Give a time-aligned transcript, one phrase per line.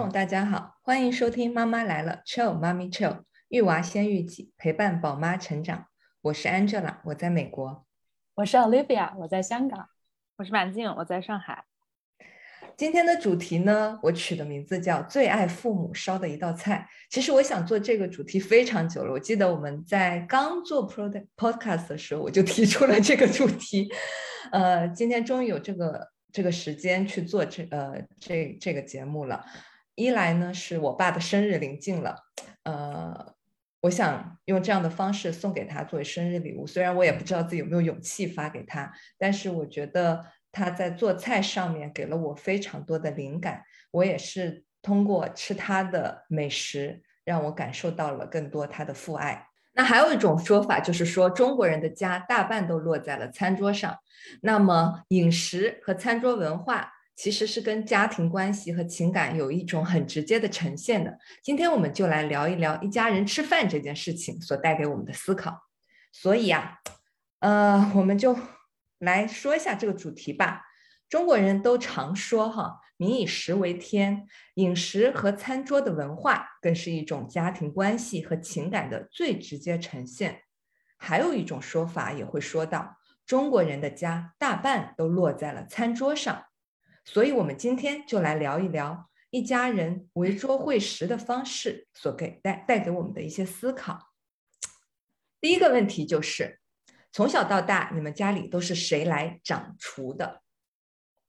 [0.00, 5.88] 众大家好，欢迎收听《妈妈来了》，Chill 妈咪 Chill，育娃先育己，陪伴宝妈成长。
[6.22, 7.84] 我是 Angela，我在美国；
[8.36, 9.88] 我是 Olivia，我在香港；
[10.38, 11.66] 我是满静，我在上海。
[12.78, 16.88] 今天的主题呢，我取的名字叫“最爱父母烧的一道菜”。
[17.10, 23.92] 其实我想做这个主题非常久了，我记得我们在刚做 Pod Podcast 的时候，我就提出了这个主题。
[24.50, 29.44] 呃，今天终于有这个这个时间去做这呃这这个节目了。
[29.94, 32.16] 一来呢，是我爸的生日临近了，
[32.62, 33.34] 呃，
[33.82, 36.66] 我想用这样的方式送给他作为生日礼物。
[36.66, 43.62] 虽然我也不知道自己有没有勇气发给他，但是我觉得他在做菜上面给了我非常多的灵感。
[43.90, 49.48] 我也是通过吃他的美食，让我感受到了更多他的父爱。
[49.74, 53.98] 那还有一种说法，就是说中国人的家大半都落在了餐桌上。
[54.40, 56.92] 那么饮食和餐桌文化。
[57.22, 61.18] 其实是跟家庭关系和情感有一种很直接的呈现的。
[61.42, 65.54] 今天我们就来聊一聊一家人吃饭这件事情所带给我们的思考。
[66.12, 66.78] 所以啊，
[67.40, 68.34] 呃，我们就
[69.00, 70.62] 来说一下这个主题吧。
[71.10, 80.40] 中国人都常说哈，民以食为天，饮食和餐桌的文化更是一种家庭关系和情感的最直接呈现。
[80.96, 86.44] 还有一种说法也会说到，中国人的家大半都落在了餐桌上。
[87.04, 94.10] 所以，我们今天就来聊一聊一家人围桌会食的方式所给带带给我们的一些思考。
[95.40, 96.60] 第一个问题就是，
[97.10, 100.42] 从小到大，你们家里都是谁来掌厨的？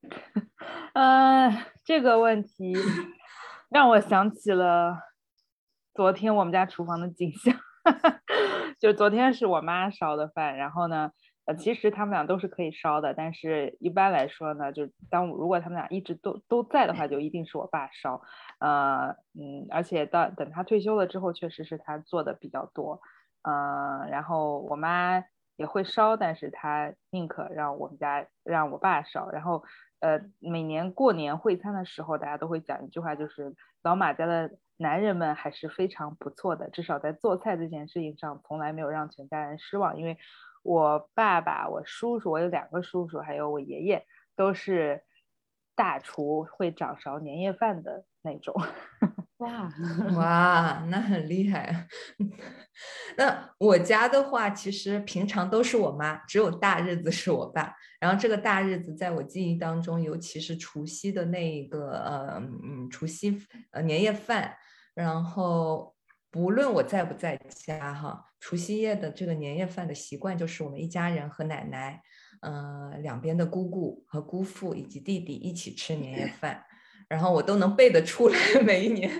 [0.94, 2.76] 呃，这个问题
[3.70, 5.00] 让我想起了
[5.94, 7.58] 昨天我们家厨房的景象。
[8.80, 11.12] 就昨天是我妈烧的饭，然后呢。
[11.46, 18.22] 呃，其实他们俩都是可以烧的，但是一般来说呢，就当如果他们俩一直都都在的话，就一定是我爸烧。
[18.60, 23.02] 呃，嗯，而且到等他退休了之后，确实是他做的比较多。
[23.42, 25.24] 嗯，然后我妈
[25.56, 29.30] 也会烧，但是她宁可让我们家让我爸烧。
[29.32, 29.64] 然后，
[30.00, 40.18] 呃，每年过年会餐的时候，大家都会讲一句话，就是老马家的男人们还是非常不错的，至少在做菜这件事情上，从来没有让全家人失望，因为。
[40.64, 44.06] 我爸爸、我叔叔，我有两个叔叔，还有我爷爷，
[44.36, 45.02] 都是
[45.74, 48.54] 大厨，会掌勺年夜饭的那种。
[49.38, 49.74] 哇
[50.16, 51.88] 哇，那很厉害。
[53.18, 57.76] 那我家的话，其实平常都是我妈，只有大日子是我爸。
[58.00, 63.36] 然后这个大日子，在我记忆当中，尤其是除夕的那个呃嗯除夕
[63.72, 64.56] 呃年夜饭，
[64.94, 65.96] 然后。
[66.34, 72.02] 不论我在不在家，哈，除夕夜的这个年夜饭的习惯就是我们一家人和奶奶，
[72.40, 76.64] 嗯，两边的姑姑和姑父以及弟弟一起吃年夜饭，
[77.10, 79.12] 然后我都能背得出来每一年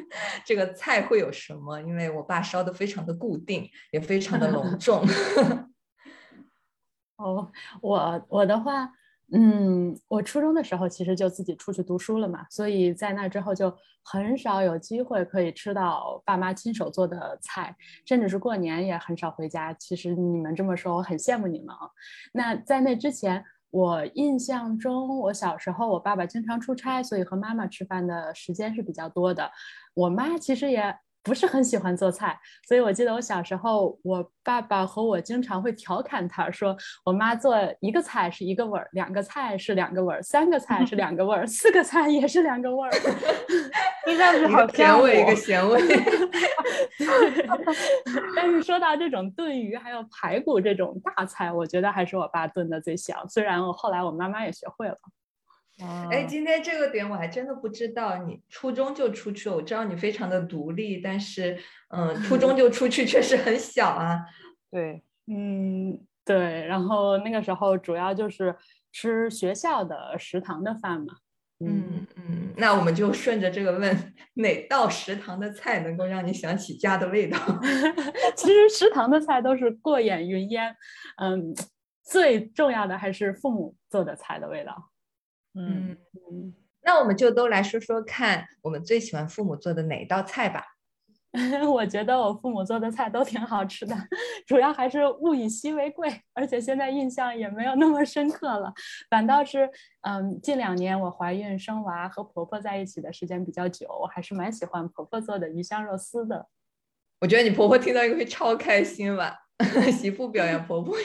[0.46, 5.04] 这个菜会有什么，因为我爸烧的非常的固定，也非常的隆重。
[7.20, 7.52] 哦，
[7.82, 8.90] 我我的话。
[9.34, 17.74] 嗯，我初中的时候其实就自己出去读书了嘛，所以在那之后就很少有机会可以吃到爸妈亲手做的菜，
[18.06, 19.74] 甚至是过年也很少回家。
[19.76, 21.90] 其实你们这么说，我很羡慕你们啊。
[22.34, 29.50] 那在那之前，我印象中，我小时候我爸爸经常出差，所以和妈妈吃饭的时间是比较多的。
[29.94, 30.94] 我妈其实也。
[31.24, 42.92] 不是很喜欢做菜，所以我记得我小时候，我爸爸和我经常会调侃他说：“我妈做一个菜是一个味儿，两个菜是两个味儿，三个菜是两个味儿，四个菜也是两个味儿。
[44.04, 45.80] ”听上去好甜味，一个咸味。
[48.36, 53.16] 但是说到这种炖鱼还有排骨这种大菜，我觉得还是我爸炖的最香。
[53.30, 54.98] 虽然我后来我妈妈也学会了。
[56.10, 58.18] 哎，今天这个点我还真的不知道。
[58.24, 61.58] 你初中就出去，我知道你非常的独立，但是，
[61.90, 64.20] 嗯，初中就出去 确实很小啊。
[64.70, 66.66] 对，嗯，对。
[66.66, 68.56] 然后那个时候主要就是
[68.92, 71.16] 吃学校的食堂的饭嘛。
[71.64, 77.38] 嗯嗯，那我们就顺着这个问，哪道食堂的菜能够让你想起家的味道？
[78.36, 80.76] 其实食堂的菜都是过眼云烟，
[81.18, 81.54] 嗯，
[82.04, 84.91] 最重要的还是父母做的菜的味道。
[85.54, 85.98] 嗯
[86.32, 86.54] 嗯，
[86.84, 90.64] 那我们就都来说说看，我们最喜欢父母做的哪一道菜吧。
[91.72, 93.96] 我觉得我父母做的菜都挺好吃的，
[94.46, 98.74] 主要还是物以稀为贵，而且现在印象也没有那么深刻了。
[99.10, 99.70] 反倒是，
[100.02, 106.48] 嗯，近两年我怀孕生娃和婆婆在一起的时间比较久，我还是蛮喜欢婆婆做的鱼香肉丝的。
[107.22, 109.38] 我觉得你婆婆听到应该会超开心吧，
[109.90, 110.98] 媳妇表扬婆婆。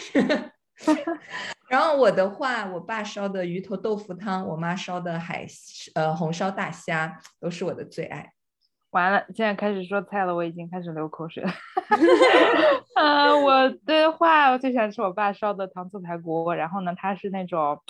[1.68, 5.46] 然后我的话，我爸烧的鱼头豆腐汤，我妈烧的海
[5.94, 8.32] 呃红烧大虾，都是我的最爱。
[8.90, 11.50] 完了，现在开始说菜了，我已经开始流口水了。
[12.94, 16.52] 嗯，我的话，我最喜欢吃我爸烧的糖醋排骨。
[16.52, 17.82] 然后呢，他是那种，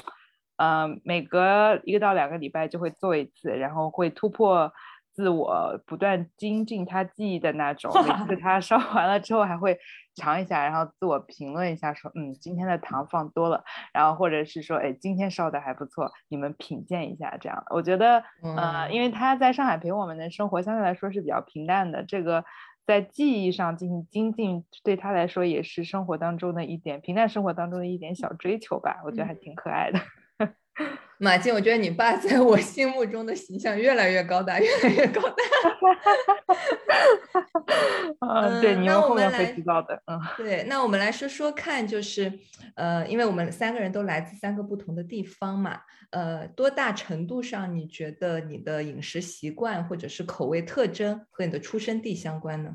[0.56, 4.72] 嗯，每隔一个到两个礼拜就会做一次，然后会突破。
[5.16, 9.78] 自我不断精进他技艺的那种，每次 他烧完了之后还会
[10.14, 13.64] 尝一下，然后自我评论一下，说嗯今天的糖放多了，
[13.94, 17.64] 然后或者是说哎今天烧的还不错，你们品鉴一下这样。
[17.70, 22.44] 我觉得呃因为他在上海陪我们的生活相对来说是比较平淡的，这个
[22.86, 29.98] 在技艺上进行精进对他来说也是生活当中的一点平淡生活当中的一点小追求吧，我觉得还挺可爱的。
[31.18, 35.36] 马静，我觉得你爸在我心目中的形象越来越高大，越来越高大。
[38.20, 40.02] 嗯，对，你们后面会知道的。
[40.06, 42.30] 嗯，对，那我们来说说看，就是
[42.74, 45.80] 呃，因为我们三个人都来自三个不同的地方嘛，
[46.10, 52.72] 呃，多大程度上你觉得你的饮食习惯或者是口味特征和你的出生地相关呢？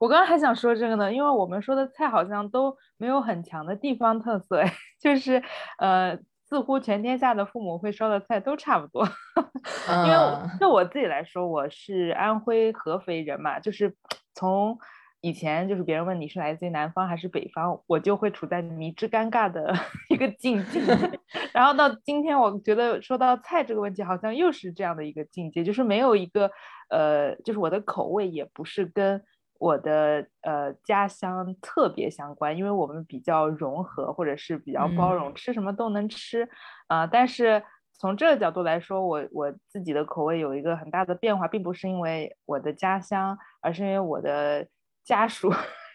[0.00, 4.64] 我刚刚还想说这个呢，因为我们说的菜好像都没有很强的地方特色，
[5.00, 5.40] 就是
[5.78, 6.18] 呃。
[6.52, 9.08] 似乎全天下的父母会烧的菜都差不多，
[10.04, 10.18] 因为
[10.60, 13.96] 就我自己来说，我是安徽合肥人嘛，就是
[14.34, 14.78] 从
[15.22, 19.74] 以前就是别人问你是来自于南方还是北方，我就会处在迷之尴尬的
[20.10, 20.78] 一个境界。
[21.54, 26.50] 然后到今天，我觉得说到菜这个问题，好像又是这样的一个境界，就是没有一个
[26.90, 29.22] 呃，就是我的口味也不是跟。
[29.62, 36.48] 我的呃家乡特别相关，因为我们比较融合，或者是比较包容，吃什么都能吃，
[36.88, 37.62] 啊，但是
[37.92, 44.66] 从这个角度来说，我我自己的口味有一个很大的变化，并不是因为我的家乡，而是因为我的
[45.04, 45.52] 家属。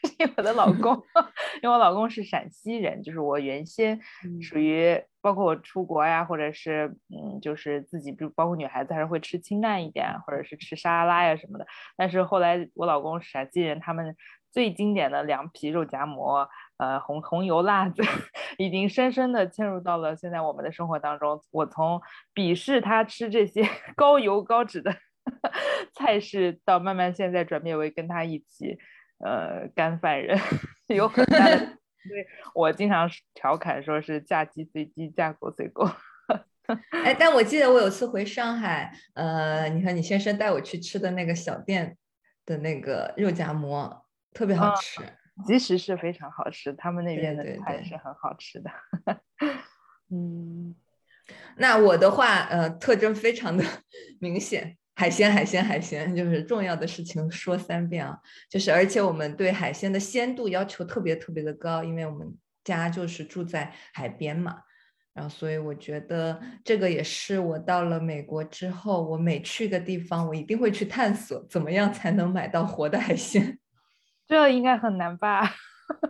[0.19, 0.93] 因为我的老公，
[1.61, 3.99] 因为我老公是陕西人，就是我原先
[4.41, 11.65] 属于包括我出国呀，或者是嗯，就是自己，比如包括女孩子还是会吃清淡一点，或者是吃沙拉呀什么的。
[11.95, 14.15] 但是后来我老公陕西人，他们
[14.51, 18.01] 最经典的凉皮、肉夹馍，呃，红红油辣子，
[18.57, 21.41] 已经深深的嵌入到了现在我们的生活当中。
[21.51, 22.01] 我从
[22.33, 24.95] 鄙视他吃这些高油高脂的
[25.93, 28.77] 菜式，到慢慢现在转变为跟他一起。
[29.19, 30.39] 呃，干饭人
[30.87, 31.57] 有很大的，
[32.07, 35.89] 所以我经常调侃说是嫁鸡随鸡，嫁狗随狗。
[36.91, 41.97] 哎，但我记得我有次回上海，呃，你和你先生带我去吃的那个小店
[42.45, 45.01] 的那个肉夹馍，特别好吃，
[45.45, 48.69] 即使是非常好吃，他们那边的菜是很好吃的。
[50.11, 50.75] 嗯，
[51.55, 53.63] 那我的话，呃，特征非常的
[54.19, 54.77] 明显。
[54.99, 58.17] 海鲜，海鲜，海鲜，就是重要的事情说三遍啊！
[58.49, 64.55] 就是而且我们对海鲜的鲜度要求特别特别的高，因为我们家就是住在海边嘛，
[65.13, 73.59] 然后所以我觉得这个也是我到了美国之后，我每去一个地方，我一定会去探索怎么样才能买到活的海鲜。
[74.27, 75.47] 这应该很难吧？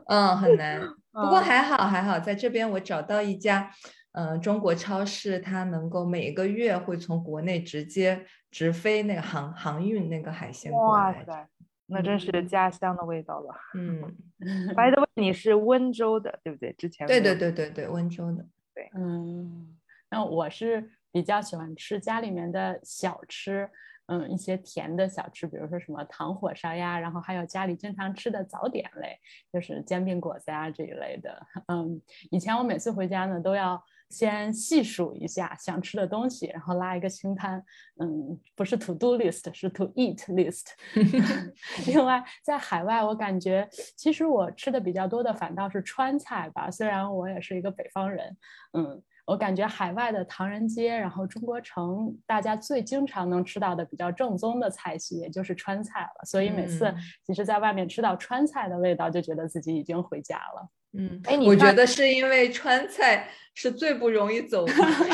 [0.08, 0.80] 嗯，很难。
[1.12, 3.70] 不过还好还好，在这边我找到一家。
[4.14, 11.04] 嗯，中国超市它能够每个月会从国内直接直飞那个航航运那个海鲜过来。
[11.04, 11.48] 哇塞，
[11.86, 13.56] 那真是家乡的味道了。
[13.76, 16.74] 嗯，白的问你是温州的，对不对？
[16.74, 18.46] 之前对对对对对，温州的。
[18.74, 19.78] 对，嗯，
[20.10, 23.70] 那我是比较喜欢吃家里面的小吃。
[24.10, 29.20] 嗯，一些甜的小吃，比如说什么糖火烧呀，然后还有家里经常吃的早点类，
[29.52, 31.46] 就是煎饼果子呀这一类的。
[31.68, 37.64] 嗯，以前我每次回家呢，都要先细数一下想吃的东西，然后拉一个清单。
[38.00, 40.68] 嗯，不是 to do list，是 to eat list。
[41.86, 48.38] 另外，在海外，我感觉其实我吃的比较多的反倒是川菜吧，虽然我也是一个北方人。
[48.74, 49.02] 嗯。
[49.28, 56.26] 我感觉海外的唐人街，然后中国城，大家最经常能吃到的比较正宗的菜系，也就是川菜了。
[56.26, 60.70] 所以每次其实在外面吃到川菜的味道，就觉得自己已经回家了。
[60.94, 64.66] 嗯，哎，我觉得是因为川菜是最不容易走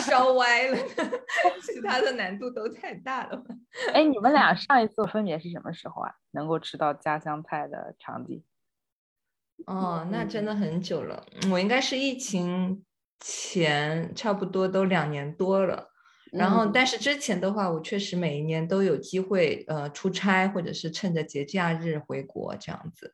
[0.06, 0.78] 烧 歪了，
[1.66, 3.44] 其他的难度都太大了。
[3.96, 6.14] 哎， 你们俩上一次分别是什么时候啊？
[6.30, 8.44] 能够吃到家乡菜的场景？
[9.66, 11.26] 哦，那真的很久了。
[11.52, 12.86] 我应该是疫情。
[13.26, 15.88] 前差不多都两年多了，
[16.34, 23.14] 然后但是之前的话，我确实每一年都有机会呃出差，或者是趁着节假日回国这样子。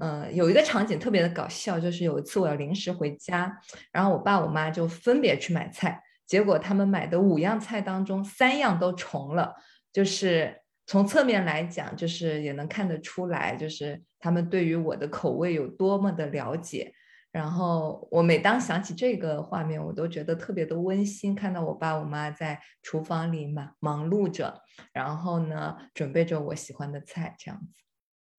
[0.00, 3.50] 嗯，有一个场景特别的搞笑，就是有一次我要临时回家，
[3.90, 9.54] 然后我爸我妈就分别去买菜，结果他们买的五样菜当中三样都重了，
[9.90, 10.54] 就是
[10.86, 16.92] 从侧面来讲，就是也能看得出来，就是他们对于我的口味有多么的了解。
[17.32, 21.34] 然后我每当想起这个画面，我都觉得特别的温馨。
[21.34, 27.66] 看到我爸我妈在厨房里忙忙碌着，然后呢，准备着我喜欢的菜，这样子。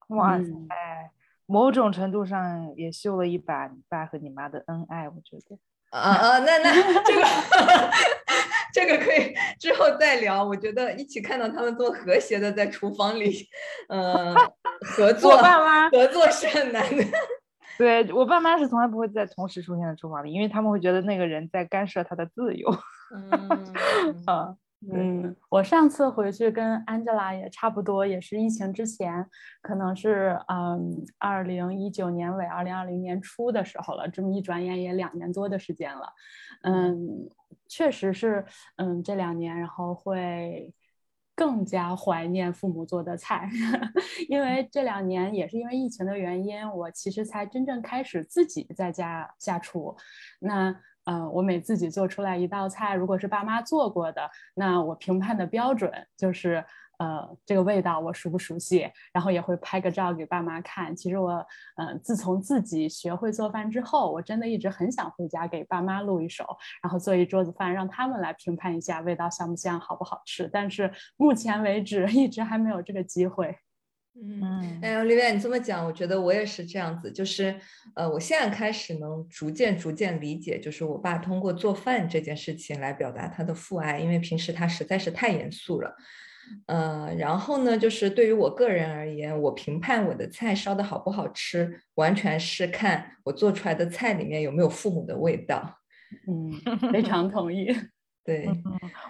[0.08, 0.44] 哇塞，
[1.46, 5.58] 某种程度上也秀了一把你爸和你妈的恩爱，我觉得。
[5.90, 7.22] 啊啊，那那这个
[8.74, 10.42] 这个可以之后再聊。
[10.44, 13.46] 我觉得一起看到他们多和谐的在厨房里，
[13.88, 14.34] 呃，
[14.80, 15.36] 合作，
[15.90, 17.04] 合作是很难的。
[17.82, 22.70] 对我爸妈是从来不会在同时出现在厨房里，因为他们会觉得那个人在干涉他的自由。
[23.14, 24.56] 嗯 啊。
[24.92, 29.24] 嗯，我上次回去跟 Angela 也差不多，也是疫情之前，
[29.60, 34.08] 可能是嗯二零一九年尾、二零二零年初的时候了。
[34.08, 36.12] 这么一转眼也两年多的时间了，
[36.64, 37.30] 嗯，
[37.68, 40.74] 确实是，嗯，这两年然后会
[41.34, 43.48] 更加怀念父母做的菜，
[44.28, 49.96] 因为这两年也是因为疫情的原因，我其实才真正开始自己在家下厨。
[50.40, 50.74] 那
[51.04, 56.64] 嗯，我每自己做出来一道菜，如果是爸妈做过的，那我评判的标准就是，
[57.02, 60.94] 呃，这个味道我熟不熟悉，然后也会拍个照给爸妈看。
[60.94, 61.44] 其实我，
[61.76, 66.46] 嗯，自从自己学会做饭之后，我真的一直很想回家给爸妈录一手，
[66.80, 70.48] 然后做一桌子饭，让他们来评判一下味道香不香，好不好吃。
[70.52, 73.56] 但是目前为止， 一直还没有这个机会。
[74.14, 77.58] 嗯，哎，李远，你这么讲，我觉得我也是这样子，就是，
[77.96, 85.96] 呃，我现在开始能逐渐逐渐理解，就是我爸通过做饭这件事情来表达他的父爱，因为平时他实在是太严肃了，
[86.66, 95.78] 呃，然后呢，就是对于我个人而言，我评判我的菜烧的好不好吃，完全是看我做出来的菜里面有没有父母的味道。
[96.28, 96.52] 嗯，
[96.92, 97.74] 非常同意。
[98.24, 98.48] 对，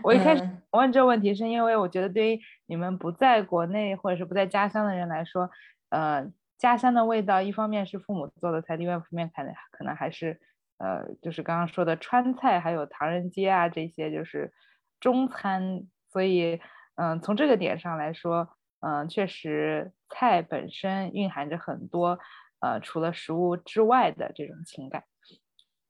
[0.02, 5.50] 我一开始问这个问题，是因为我觉得对于你们不在国内或者是不在家乡的人来说，
[5.90, 6.26] 呃，
[6.58, 10.40] 家乡的味道，一方面是父母做的菜，另外一方面可能可能还是，
[10.78, 14.52] 呃，就是刚刚说的川菜，还有唐人街啊这些，就是
[15.00, 15.86] 中餐。
[16.12, 16.60] 所以，
[16.96, 18.48] 嗯，从这个点上来说，
[18.80, 22.18] 嗯，确实菜本身蕴含着很多，
[22.60, 25.04] 呃，除了食物之外的这种情感。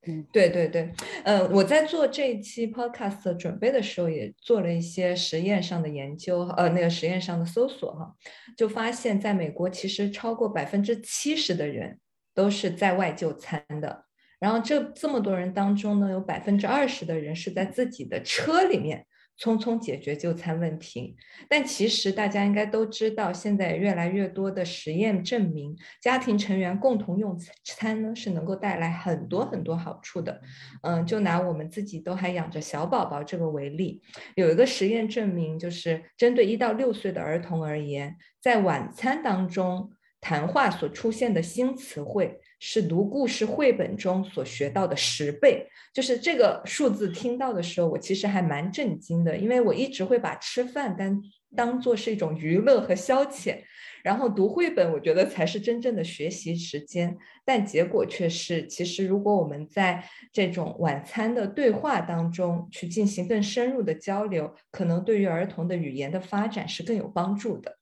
[0.06, 0.92] 嗯，对对对，
[1.24, 8.12] 呃，我在做这一期 podcast 准备的时候，也做了一些实验上的研究，呃，那个实验上的搜索哈，
[8.56, 12.00] 就发现在美国，其实超过百分之七十的人
[12.34, 14.04] 都是在外就餐的，
[14.40, 19.06] 然后这这么多人当中呢，有百分之二十的人是在自己的车里面。
[19.38, 21.16] 匆匆解决就餐问题，
[21.48, 30.40] 但其实大家应该都知道，现在越来越多的实验证明，家庭成员共同用餐呢是能够带来很多很多好处的。
[30.82, 34.02] 嗯，就拿我们自己都还养着小宝宝这个为例，
[34.36, 42.38] 有一个实验证明，就是针对一到六岁的儿童而言，在晚餐当中谈话所出现的新词汇。
[42.64, 51.20] 是读故事绘本中所学到的十倍，就是这个数字听到的时候，我其实还蛮震惊的，因为我一直会把吃饭当
[51.56, 53.58] 当做是一种娱乐和消遣，
[54.04, 67.76] 然后读绘本，我觉得才是真正的学习时间，但结果却是，其实如果我们在这种晚餐的对话当中去进行更深入的交流，可能对于儿童的语言的发展是更有帮助的。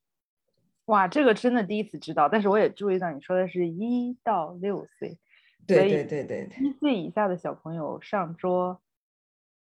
[0.91, 5.17] 哇，这个真的第一次知道，但是我也注意到你说的是一到六岁，
[5.65, 8.81] 对对对对对，一岁以下的小朋友上桌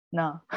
[0.10, 0.42] 呢？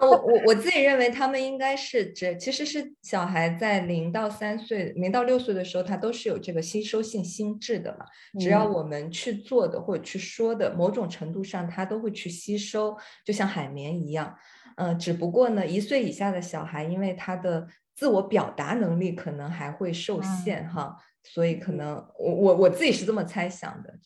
[0.00, 8.04] 我我我自己认为他们应该是这其实是小孩在零到三岁、零到六岁的时候，他都是有这个吸收性心智的嘛。
[8.40, 14.36] 只要我们去做的或者去说的，某种程度上他都会去吸收，就像海绵一样。
[14.76, 23.98] 嗯，只不过呢，一岁以下的小孩，因为他的自我表达能力可能还会受限哈，所以可能我我我自己是这么猜想的，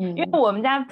[0.00, 0.86] 嗯，因为我们家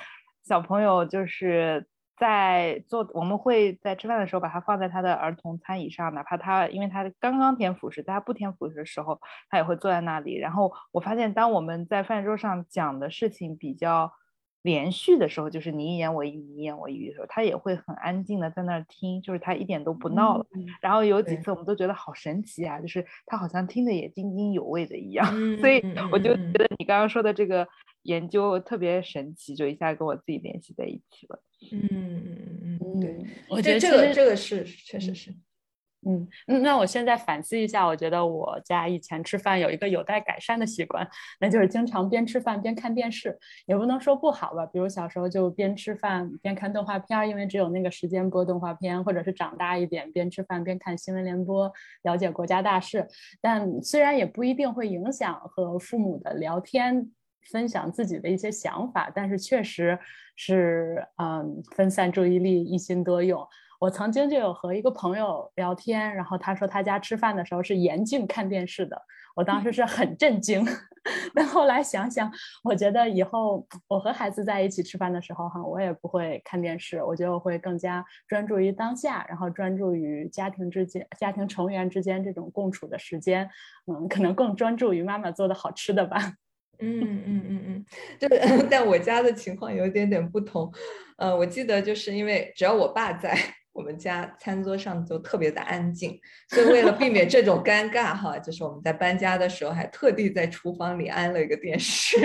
[0.44, 1.86] 小朋友就是
[2.18, 10.36] 在做，我们会在吃饭的时候把他放在他的儿童餐椅上，哪怕他因为他刚刚填辅食，在他不填辅食的时候，他也会坐在那里。
[10.36, 14.12] 然后我发现，当我们在饭桌上讲的事情比较。
[14.64, 20.46] 连续的时候，就是你一言我一语，你一言我一语的时候，他也会很安静的在那儿听，就是他一点都不闹了。
[20.80, 25.26] 然后有几次我们都觉得好神奇啊，就是他好像听的也津津有味的一样。
[25.58, 27.68] 所以我就觉得你刚刚说的这个
[28.04, 31.42] 研究特别神奇，就一下跟我自己联系在一起了。
[31.70, 33.16] 嗯嗯嗯嗯，对，
[33.50, 35.30] 我觉得这个这个是确实是。
[36.06, 36.28] 嗯，
[36.62, 41.08] 那我现在反思一下，我觉得我家以前吃饭有一个有待改善的习惯，
[41.40, 44.66] 那就是经常边吃饭边看电视，也不能说不好吧。
[44.66, 53.06] 比如小时候就边吃饭边看动画片，因为只有那个时间播动画片，或者是长大一点边吃饭边看新闻联播，了解国家大事。
[53.40, 57.10] 但虽然也不一定会影响和父母的聊天。
[57.52, 59.98] 分享自己的一些想法，但是确实
[60.34, 63.46] 是嗯分散注意力，一心多用。
[63.84, 68.98] 我曾经就有和一个朋友聊天，然后他说他家吃饭的时候是严禁看电视的，
[69.36, 70.64] 我当时是很震惊。
[71.34, 83.50] 但后来想想，我觉得以后我和孩子在一起吃饭的时候，哈，我也不会看电视，我觉得我会更加专注于当下，然后专注于家庭之间、家庭成员之间这种共处的时间，
[83.86, 86.32] 嗯，可能更专注于妈妈做的好吃的吧。
[86.78, 87.84] 嗯嗯嗯嗯，
[88.18, 88.26] 就
[88.70, 90.72] 但我家的情况有点点不同，
[91.18, 93.36] 呃，我记得就是因为只要我爸在。
[93.74, 102.16] 我们家餐桌上就特别的安静，所以为了避免这种尴尬，哈，就是我们在搬家的时候还特地在厨房里安了一个电视，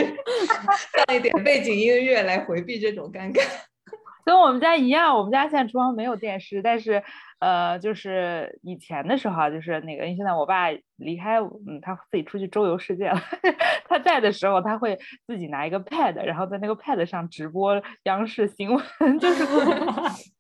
[1.06, 3.42] 放一点背景音乐来回避这种尴尬。
[4.24, 7.02] 跟我们家一样，我们家现在厨房没有电视，但是
[7.40, 13.20] 呃，就是以前的时候，就是那个，因为现在我爸离开，嗯，他自己出去周游世界了。
[13.90, 19.44] 他在的时候，他会自己拿一个 pad，然后在那个 pad 上直播央视新闻，就是。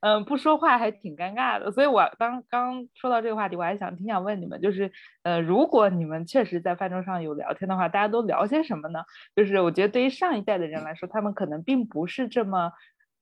[0.00, 4.90] 嗯，不说话还挺尴尬的，所以我刚刚说到这个话题，我还想挺想问你们，就是
[5.22, 9.00] 呃，如果你们确实在饭桌上有聊天的话，大家都聊些什么呢？
[9.34, 12.72] 就是我觉得对于上一代的人来说，他们可能并不是这么。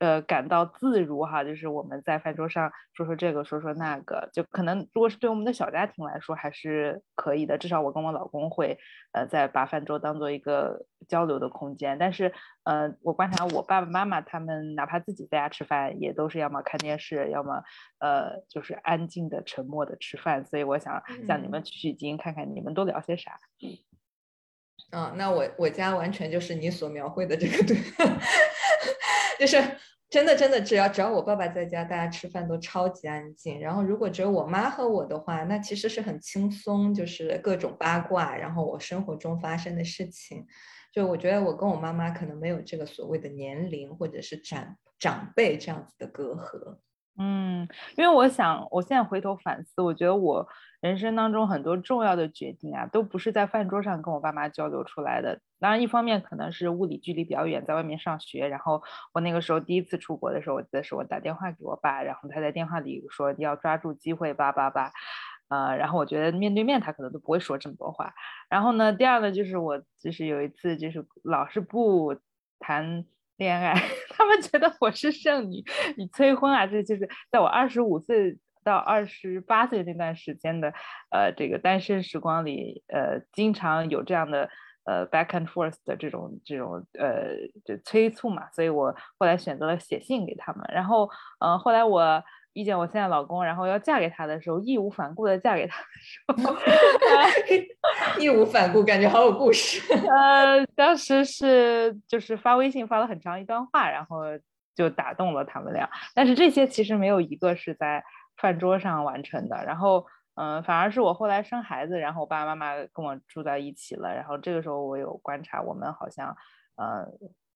[0.04, 7.56] 呃，感到自如哈，就是我们在饭桌上说说这个，说说那个，就可能如果是对我们的小家庭来说，还是可以的。
[7.56, 8.76] 至少我跟我老公会，
[9.12, 11.96] 呃，在把饭桌当做一个交流的空间。
[11.96, 12.34] 但是，
[12.64, 17.62] 呃，我观察我爸爸妈妈他们，哪怕自己在家吃饭，也都是要么看电视，要么
[17.98, 20.44] 呃，就是安静的、沉默的吃饭。
[20.44, 23.40] 所以，我想向你们取取经，看看你们都聊些啥。
[24.90, 27.76] 嗯，那我我家完全就是你所描绘的这个对，
[29.40, 29.56] 就是
[30.14, 33.58] 真的真的，只要只要我爸爸在家，大家吃饭都超级安静。
[33.58, 40.46] 然后如果只有我妈和我的话，那其实是很轻松，就是各种八卦，然后我生活中发生的事情。
[40.92, 46.76] 就我觉得我跟我妈妈可能没有这个所谓的年龄或者是长长辈这样子的隔阂。
[47.18, 50.46] 嗯，因为我想，我现在回头反思，我觉得我
[50.84, 55.40] 人生当中很多重要的决定啊，都不是在饭桌上跟我爸妈交流出来的。
[55.58, 58.82] 当然，一方面可能是物理距离比较远，在外面上学，然后
[59.14, 64.92] 我那个时候第一次出国的时候，我记得是我打电话给我爸，然后他在电话里说要抓住机会，叭叭叭，
[65.48, 68.12] 呃，然后我觉得面对面他可能都不会说这么多话。
[68.50, 72.14] 然后呢，第二呢，就是我就是有一次就是老是不
[72.58, 73.06] 谈。
[73.36, 73.74] 恋爱，
[74.16, 75.60] 他们觉得我是剩女，
[75.96, 76.64] 你 催婚啊？
[76.68, 80.72] 这就是在我二十五岁到二十八岁那段时间的，
[81.10, 84.48] 呃，这个单身时光里，呃，经常有这样的
[84.84, 92.24] 呃 back and forth 的这种这种呃就催促嘛，所以我后来选择了写信给他们，然后，嗯，后来我。
[92.56, 96.54] 遇见我现在老公，然后要嫁给他的时候，义无反顾的嫁给他的时候，
[98.22, 99.82] 义无反顾，感觉好有故事。
[100.08, 104.20] 呃，当时是就是发微信发了很长一段话，然后
[104.76, 105.90] 就打动了他们俩。
[106.14, 108.04] 但是这些其实没有一个是在
[108.36, 109.64] 饭桌上完成的。
[109.64, 114.14] 然后，嗯，反而是我后来生孩子，然后我爸爸妈妈跟我住在一起了。
[114.14, 116.36] 然后这个时候我有观察，我们好像，
[116.76, 117.06] 呃，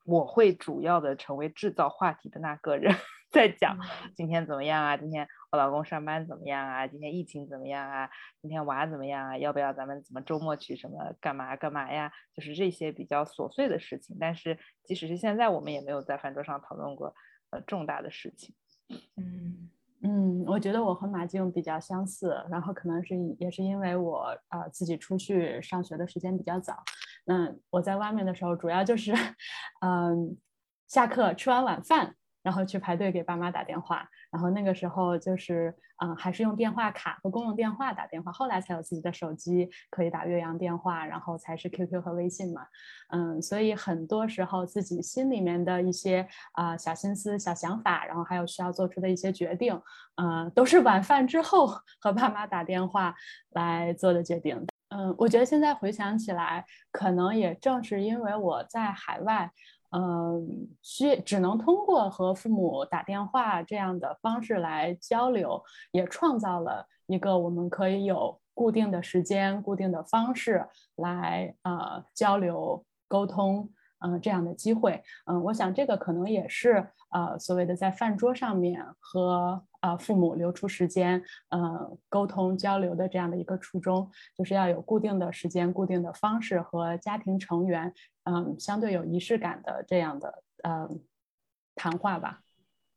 [0.04, 2.94] 我会主要的成为制造话题的那个人。
[3.30, 3.78] 在讲
[4.16, 4.96] 今天怎么样啊？
[4.96, 6.86] 今天我老公上班怎么样啊？
[6.86, 8.08] 今天疫情怎么样啊？
[8.40, 9.36] 今天娃怎么样啊？
[9.36, 12.10] 要不要咱们怎么周末去什么干嘛干嘛呀？
[12.32, 14.16] 就是这些比较琐碎的事情。
[14.18, 17.14] 但是即使是现在，我们也没有在饭桌上讨论过
[17.50, 18.54] 呃重大的事情。
[19.18, 19.68] 嗯
[20.02, 26.76] 嗯，我觉得我和马静比较相似，然后可能是也是因为我啊自己出去上学的时间比较早。
[27.24, 29.12] 那，我在外面的时候主要就是
[29.84, 30.36] 嗯
[30.86, 32.14] 下课吃完晚饭。
[32.42, 42.66] 然后去排队给爸妈打电话，然后那个时候就是，嗯，还是用电话卡和公用电话打电话，后来才有自己的手机可以打越洋电话，然后才是 QQ 和微信嘛，
[43.10, 49.80] 嗯，所以很多时候自己心里面的一些啊小心思、小想法，然后还有需要做出的一些决定，
[50.16, 51.66] 嗯，都是晚饭之后
[52.00, 53.14] 和爸妈打电话
[53.50, 54.64] 来做的决定。
[54.90, 59.50] 嗯，我觉得现在回想起来，可能也正是因为我在海外。
[59.90, 73.70] 嗯，需只能通过和父母打电话这样的方式来交流，也创造了一个我们可以有固定的时间、固定的方式来呃交流沟通，
[74.00, 75.02] 嗯，这样的机会。
[75.24, 87.92] 嗯，我想这个可能也是呃所谓的在饭桌上面和呃父母留出时间，嗯，沟通交流的这样的一个初衷，就是要有固定的时间、固定的方式和家庭成员。
[88.24, 90.88] 嗯，相对有仪式感的这样的呃
[91.74, 92.40] 谈话吧。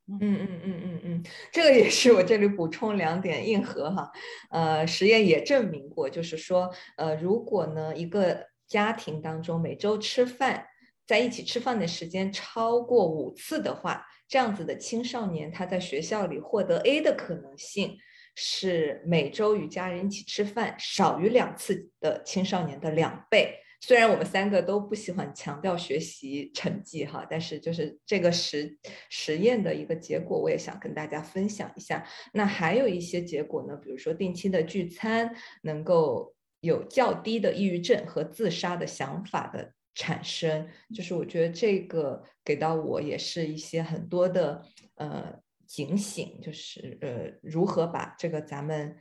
[0.08, 4.10] 嗯嗯嗯嗯嗯，这个也是我这里补充两点硬核哈。
[4.50, 10.66] 呃，实验也证明过，就是说，呃，如果呢一个家庭当中每周吃饭
[11.12, 17.98] 在一起吃饭的时间超过五次的话，这样子的青少年他在学校里获得 A 的可能性
[18.34, 23.58] 是每周与家人一起吃饭少于两次的青少年的两倍。
[23.82, 28.78] 虽然我们三个都不喜欢强调学习成绩哈，但是就是这个实
[29.10, 32.02] 实验的一个结果，我也想跟大家分享一下。
[32.32, 44.62] 那还有一些结果呢，比如说定期的聚餐能够有较低的抑郁症和自杀的想法的产生，就是我觉得这个给到我也是一些很多的
[44.96, 45.34] 呃
[45.66, 48.96] 警醒，就是呃如何把这个咱们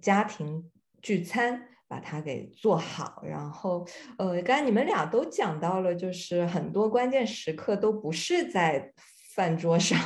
[0.00, 1.68] 家庭聚餐。
[1.88, 8.90] 把它给做好，然后，呃，刚才你们俩都讲到了，就是很多关键时刻都不是在
[9.34, 10.00] 饭桌上，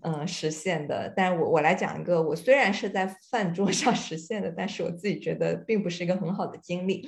[0.00, 1.12] 嗯，实现的。
[1.14, 7.06] 但我我来讲一个，我虽然是在饭桌上实现的，但是我自己觉得并不是一个很好的经历。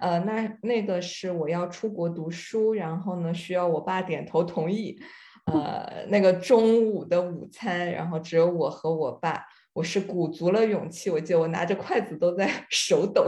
[0.00, 4.98] 呃，那那个是我要出国读书，然后呢，需要我爸点头同意，
[5.46, 9.44] 呃，那个中午的午餐，然后只有我和我爸。
[9.74, 13.24] 我是鼓足了勇气，我记得我拿着筷子都在 手抖，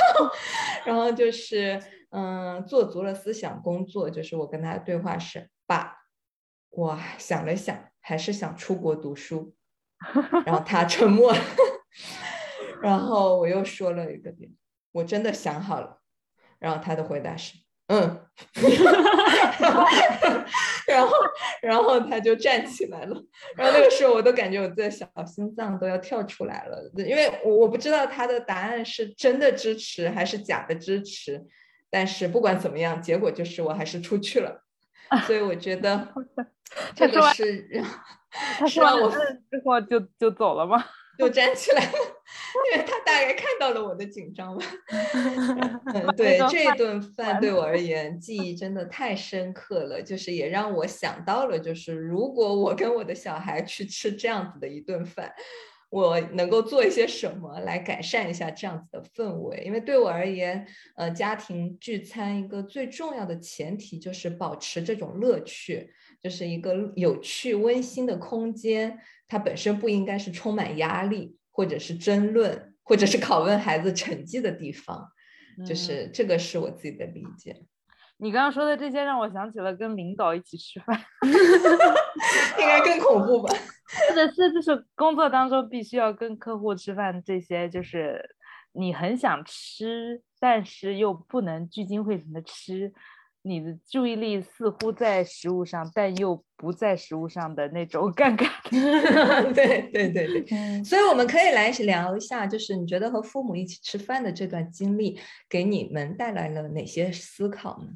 [0.86, 1.78] 然后就是
[2.10, 5.94] 嗯，做足了思想工作，就是我跟他的对话是：爸，
[6.70, 9.54] 我想了想，还是想出国读书。
[10.46, 11.34] 然后他沉默，
[12.80, 14.50] 然后我又说了一个点，
[14.98, 15.98] 我真的想好了。
[16.58, 17.54] 然后他的回答是。
[17.90, 18.20] 嗯，
[20.86, 21.10] 然后，
[21.62, 23.16] 然后他就站起来了，
[23.56, 31.42] 然后那个时候我都感觉我的小心脏都要跳出来了，因为我我不知道他的答案是真的支持还是假的支持，
[31.88, 34.62] 但是不管怎么样，结果就是我还是出去了，
[35.26, 36.08] 所以我觉得
[36.94, 37.82] 这个是
[38.58, 39.18] 他说完我之
[39.64, 40.84] 后就就走了吗？
[41.18, 41.92] 就站起来了，
[42.72, 44.64] 因为他大概看到了我的紧张吧。
[45.94, 55.32] 嗯，对，这顿饭对我而言记忆真的太深刻了，就是也让我想到了，就是如果我跟我的小孩去吃这样子的一顿饭，
[55.90, 59.62] 我能够做一些什么来改善一下这样子的氛围？
[59.64, 68.98] 因为对我而言，呃，家庭聚餐一个最重要的前提就是保持这种乐趣，就是一个有趣温馨的空间。
[69.26, 75.10] 它本身不应该是充满压力，或者是争论，或者是拷问孩子成绩的地方，
[75.66, 77.66] 就是这个是我自己的理解。
[78.18, 80.96] 你刚刚说的这些让我想起了跟领导一起吃饭，
[82.60, 83.52] 应该更恐怖吧？
[84.08, 88.24] 或者是就是工作当中必须要跟客户吃饭，这些就是
[88.70, 92.92] 你很想吃，但是又不能聚精会神的吃。
[93.42, 98.50] 你的注意力似乎在食物上，但又不在食物上的那种 尴尬。
[99.54, 107.88] 对对对对，所以我们可以来聊一下，就是你觉得和父母一起吃饭的这段经历，给你们带来了哪些思考呢？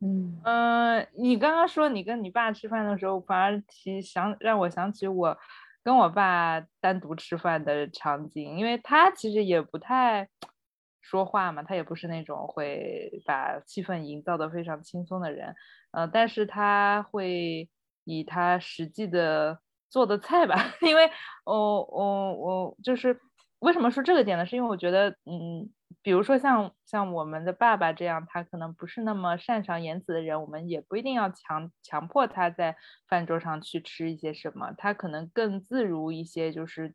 [0.00, 5.38] 嗯呃，你刚刚说你跟你爸吃饭的时候，反而提想让我想起我
[5.84, 10.28] 跟我爸单独吃饭的场景，因为他其实也不太。
[11.02, 15.54] 说话嘛，他也不是那种会把气氛营造的非常轻松的人，
[15.90, 17.68] 呃，但是他会
[18.04, 19.60] 以他实际的
[19.90, 21.10] 做的菜吧， 因为，
[21.44, 23.20] 我我我就是
[23.58, 24.46] 为什么说这个点呢？
[24.46, 25.68] 是因为我觉得，嗯，
[26.02, 32.76] 比如说像像我们的爸爸这样，他可能不是那么擅长言辞的人，我们也不一定要强强迫他在
[33.08, 36.94] 饭桌上去吃一些什么，他可能更自如一些，就是。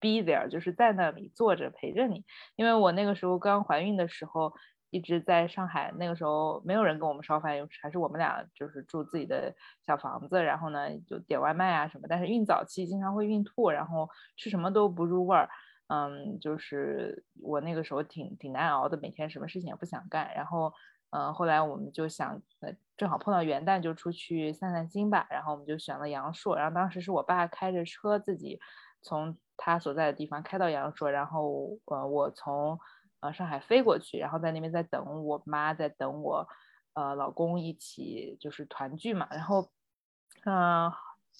[0.00, 2.24] Be there 就是在那里坐着陪着你，
[2.56, 4.52] 因为我那个时候刚怀孕的时候
[4.90, 9.54] 一直在上海，那个时候没有人跟我们烧饭，还是我们俩就是住自己的
[9.86, 12.06] 小房子，然后呢就点外卖啊什么。
[12.08, 15.48] 但是孕早期经常会孕吐，然后吃什么都不入味儿，
[15.88, 20.32] 嗯，就是我那个时候挺挺难熬的，每天什么事情也不想干。
[20.34, 20.72] 然后
[21.10, 28.58] 嗯，后来我们就想，呃，正好碰到元旦就出去散散心吧，然后我们就选了阳朔，然后当时是我爸开着车自己
[29.02, 29.36] 从。
[29.58, 32.78] 他所在的地方开到阳朔，然后呃，我从
[33.20, 36.46] 呃上海飞过去，然后在那边在等我妈，在等我
[36.92, 39.26] 呃老公一起就是团聚嘛。
[39.30, 39.70] 然后
[40.44, 40.92] 嗯，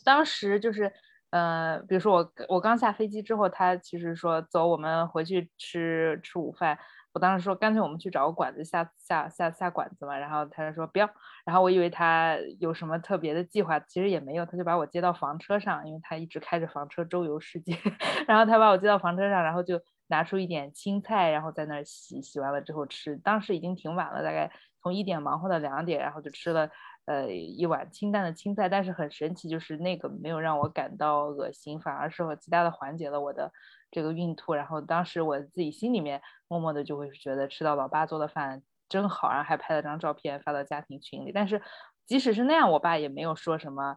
[0.02, 0.90] 当时就是
[1.28, 6.78] 呃，比如说我我刚下飞机之后，他其实说走，我们回去吃吃午饭。
[7.16, 10.18] 我当时说干脆我们去找个馆子下下下下馆子嘛。
[10.18, 11.08] 然后他就说不要。
[11.46, 17.74] 然后我以为他有什么特别的计划，其实也没有，他就把我接到房车上，因为他一直开着房车周游世界。
[18.28, 23.16] 然后他把我接到房车上，然后就拿出一点青菜，然后在那儿洗，洗完了之后吃。
[23.16, 24.52] 当时已经挺晚了，大概
[24.82, 26.68] 从一点忙活到两点，然后就吃了
[27.06, 28.68] 呃一碗清淡的青菜。
[28.68, 33.50] 但是很神奇，就是那个没有让我感到恶心，反而是我极大的缓解了我的
[33.96, 41.32] 这个孕吐，然后当时我自己心里面默默的就会觉得吃到老爸做的饭真好，然后还拍了张照片发到家庭群里。
[41.32, 41.62] 但是
[42.04, 43.96] 即使是那样，我爸也没有说什么，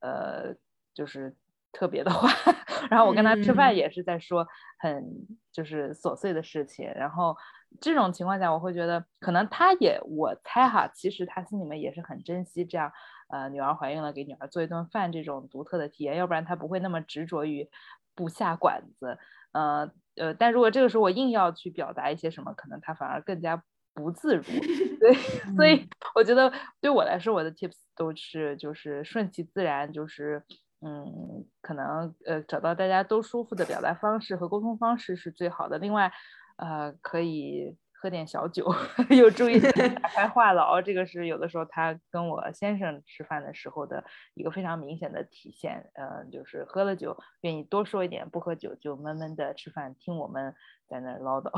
[0.00, 0.54] 呃，
[0.92, 1.34] 就是
[1.72, 2.28] 特别的话。
[2.90, 4.46] 然后我跟他吃饭也是在说
[4.78, 5.02] 很
[5.50, 6.92] 就是琐碎的事情。
[6.94, 7.34] 然后
[7.80, 12.92] 这种情况下，我会觉得可能他也我猜哈，其实他心里面也是很珍惜这样，
[13.28, 17.66] 呃，女儿怀孕了给女儿做一顿饭这种独特的体验，要不然他不会那么执着于
[18.14, 19.18] 不下馆子。
[19.52, 23.62] 呃呃，但如果这个时候我硬要去表达一些什么，可能他反而更加
[23.94, 24.42] 不自如。
[25.00, 25.14] 对，
[25.56, 30.42] 所以我觉得对我来说，我的 tips 都是就是顺其自然，就是
[30.80, 35.78] 嗯，可能呃找到大家都舒服的表达方式和沟通方式是最好的。
[35.78, 36.12] 另外，
[36.56, 37.76] 呃，可以。
[38.00, 38.72] 喝点小酒，
[39.10, 45.90] 有助于打开话痨，这个是有的时候他跟我先生吃饭的时候的一个非常明显的体现。
[45.94, 50.54] 嗯，就是喝了酒愿意多说一点，不喝酒就闷闷的吃饭，听我们
[50.88, 51.50] 在那唠叨。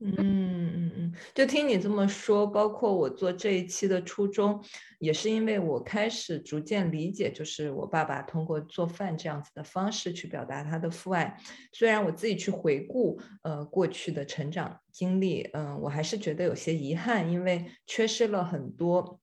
[0.00, 4.62] 嗯嗯嗯，就听你这么说，包括我做这一期的初衷，
[4.98, 11.36] 也是因为我开始逐渐理解，就是我爸爸通过做饭这样子的方式去表达他的父爱。
[11.72, 19.20] 虽然我自己去回顾，呃，过去的成长经历，嗯，我还是觉得有些遗憾，因为缺失了很多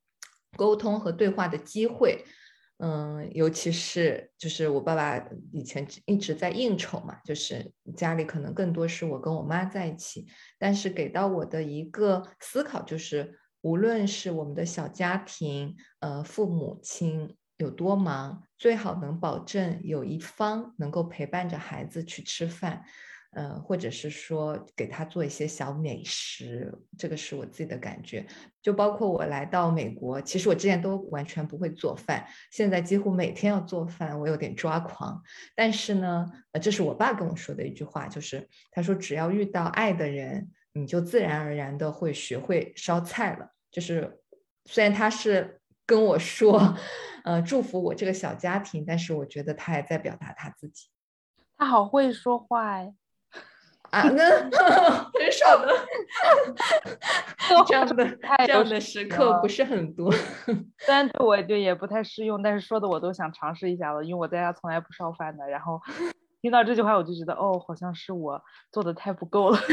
[0.58, 2.26] 沟通和对话的机会。
[2.78, 5.18] 嗯，尤其是就是我爸爸
[5.54, 10.26] 以前一直在应酬嘛，就是家里可能更多是我跟我妈在一起，
[10.60, 22.84] 但是给到我的一个思考就是，无论是我们的小家庭，呃，父母亲有多忙，最好能保证有一方能够陪伴着孩子去吃饭。
[23.38, 28.26] 嗯，或者是说给他做一些小美食，这个是我自己的感觉。
[28.62, 35.22] 就包括我来到美国，其实我之前都完全不会做饭，现在几乎每天要做饭，我有点抓狂。
[35.54, 43.52] 但是呢，呃，这是我爸跟我说的一句话，就是他说只要遇到爱的人，你就自然而然的会学会烧菜了。
[43.70, 44.18] 就是
[44.64, 46.74] 虽然他是跟我说，
[47.26, 50.88] 呃，祝福我这个小家庭，但是我觉得他也在表达他自己。
[51.58, 52.94] 他好会说话呀。
[53.96, 54.24] 啊，那
[55.16, 55.72] 很少的，
[57.66, 58.06] 这样的
[58.46, 60.12] 这样的时刻不是很多。
[60.80, 65.48] 虽然对我就也不太适用，但是说的我都想尝试一下了，因为我在家从来不烧饭的。
[65.48, 65.80] 然后
[66.42, 69.58] 听到这句话，我就觉得哦，好像是我做的太不够了。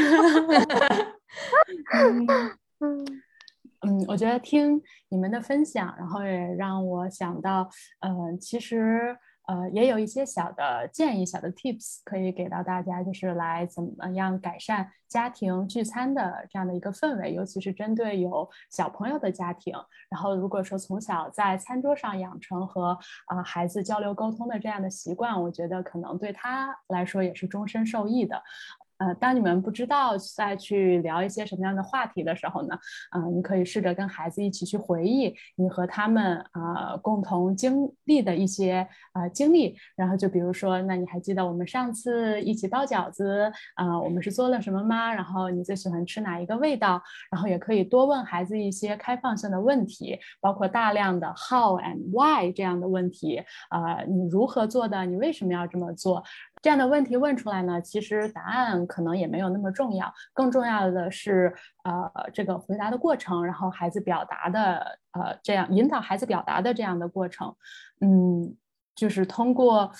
[1.93, 2.25] 嗯
[3.81, 9.17] 嗯，我觉得听你们的分享，然后也让我想到，嗯，其实。
[9.45, 19.73] 呃，也有一些小的建议、小的 tips 可以给到大家，就是来怎么样改善家庭聚餐的这样的一个氛围，尤其是针对有小朋友的家庭。
[20.09, 28.41] 然后，如果说从小在餐桌上养成和啊孩子交流沟通的这样的习惯，我觉得可能对他来说也是终身受益的。
[29.03, 45.13] 呃，当你们不知道再去聊一些什么样的话题的时候呢，啊，你可以试着跟孩子一起去回忆你和他们啊共同经历的一些啊经历，然后就比如说，那你还记得我们上次一起包饺子啊，我们是做了什么吗？
[45.13, 47.01] 然后你最喜欢吃哪一个味道？
[47.29, 55.05] 然后也可以多问孩子一些开放性的问题，包括大量的 how and why 这样的问题啊，你如何做的？
[55.05, 56.23] 你为什么要这么做？
[56.63, 67.53] 这样的问题问出来呢，其实答案可能也没有那么重要，更重要的是，呃，这个回答的过程，然后孩子表达的，呃，这样引导孩子表达的这样的过程，
[67.99, 68.55] 嗯，
[68.95, 69.91] 就是通过，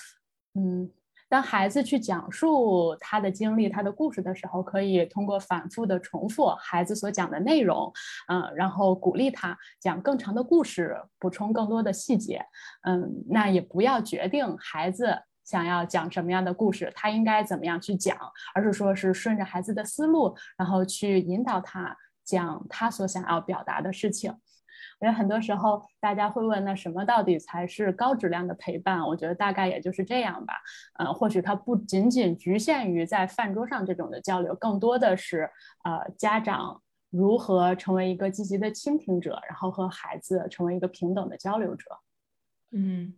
[0.54, 0.90] 嗯，
[1.28, 7.92] 当孩子去讲述他的经历、他的故事的时候，可以通过反复的重复孩子所讲的内容，
[8.28, 12.42] 嗯，然后鼓励他讲更长的故事，补充更多的细节，
[12.84, 15.14] 嗯，那也不要决定孩子。
[15.44, 18.16] 想要讲什么样的故事，他应该怎么样去讲，
[18.54, 24.34] 而是说是顺着孩子的思路，然后去引导他讲他所想要表达的事情。
[25.00, 29.00] 我觉得很多时候大家会问，那什么到底才是高质量的陪伴？
[29.02, 30.54] 我觉得大概也就是这样吧。
[30.98, 35.50] 嗯，或许它不仅仅局限于在饭桌上这种的交流，更多的是
[35.84, 36.80] 呃家长
[37.10, 41.86] 如何成为一个积极的倾听者，然后和孩子成为一个平等的交流者。
[42.70, 43.14] 嗯。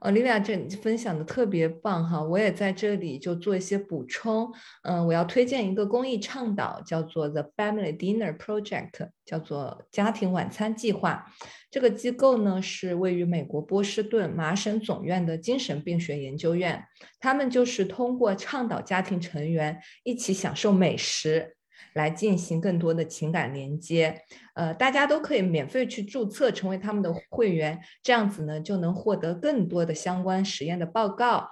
[0.00, 2.22] 哦，Livia，这分享的特别棒哈！
[2.22, 4.52] 我也在这里就做一些补充。
[4.82, 11.26] 嗯，我要推荐一个公益倡导，叫做 The Family Dinner Project，叫做家庭晚餐计划。
[11.70, 16.84] 这个机构呢是位于美国波士顿麻省总院的精神病学研究院，
[17.18, 21.53] 他们就是通过倡导家庭成员一起享受美食。
[21.92, 24.22] 来进行更多的情感连接，
[24.54, 31.48] 呃，大家都可以免费去注册成为他们的会员，这样子呢就能获得更多的相关实验的报告，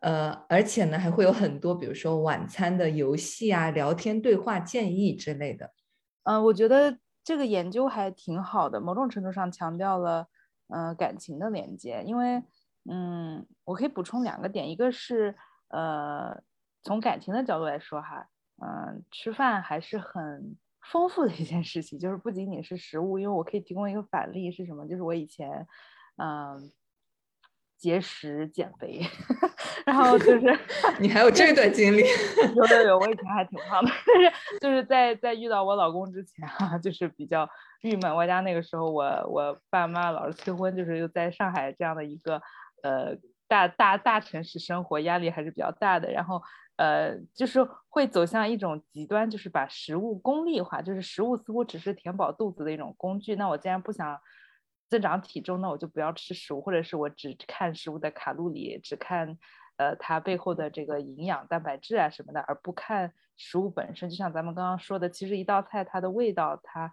[0.00, 5.72] 呃，而且呢还会有很多，比如说晚餐的游戏啊、聊天对话建议之类的。
[6.22, 10.26] 嗯，我觉得这个研究还挺好的，某种程度上强调了
[10.68, 12.02] 呃感情的连接。
[12.06, 12.42] 因为
[12.86, 15.34] 嗯，我可以补充两个点，一个是
[15.68, 16.38] 呃
[16.82, 18.28] 从感情的角度来说哈，
[18.62, 20.56] 嗯，吃饭还是很。
[20.92, 24.86] 丰富的一件事情，就是不仅仅是食物，因为我可以提供一个反例是什么？
[24.86, 25.66] 就是我以前，
[26.18, 26.70] 嗯，
[27.78, 29.00] 节食减肥，
[29.86, 30.58] 然后就是
[31.00, 32.02] 你还有这段经历？
[32.54, 37.48] 有有有，我以前还挺胖的，但是就是在在遇到我老公之前啊，就是比较
[37.80, 38.14] 郁闷。
[38.14, 42.42] 外加那个时候我我爸妈老是催婚，就是又在上海这样的一个
[42.82, 43.16] 呃
[43.48, 46.42] 大大大城市生活，压力还是比较大的，然后。
[46.76, 53.36] 呃，就是会走向一种极端，就是把食物功利化，就是食物似乎只是填饱肚子的一种工具。
[53.36, 54.18] 那我既然不想
[54.88, 59.38] 增长体重，那我就不要吃食物，或者是我只看食物的卡路里，只看
[59.76, 64.10] 呃它背后的这个营养、蛋白质啊什么的，而不看食物本身。
[64.10, 66.92] 就像咱们刚刚说的，其实一道菜它的味道，它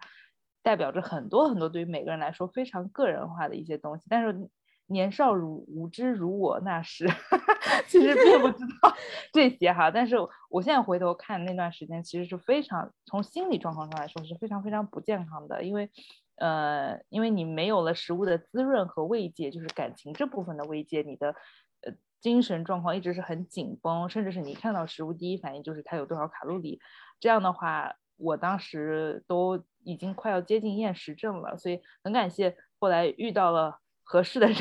[0.62, 4.50] 代表着很多很多对于每个人来说非常个人化的一些东西，但是。
[4.88, 7.08] 年少如无知如我那时
[7.88, 8.94] 其实并不知道
[9.32, 9.90] 这些哈。
[9.90, 10.16] 但是
[10.50, 15.64] 我现在回头看那段时间，其实是非常从心理状况上来说是非常非常不健康的。
[15.64, 15.90] 因为，
[16.36, 21.30] 呃，因为你没有了食物的滋润和慰藉，就是感情这部分的慰藉，你的
[21.82, 26.80] 呃精神状况一直是很紧绷，甚至是你看到食物第一反应就是它有多少卡路里。
[27.20, 31.56] 这样的话，我当时都已经快要接近厌食症了。
[31.58, 33.80] 所以很感谢后来遇到了。
[34.12, 34.58] 合适的人，